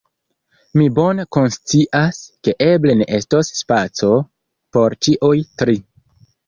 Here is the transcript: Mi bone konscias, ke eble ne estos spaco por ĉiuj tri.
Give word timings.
Mi 0.79 0.87
bone 0.99 1.25
konscias, 1.37 2.23
ke 2.49 2.57
eble 2.69 2.97
ne 3.03 3.09
estos 3.21 3.55
spaco 3.61 4.13
por 4.79 5.01
ĉiuj 5.07 5.37
tri. 5.63 5.81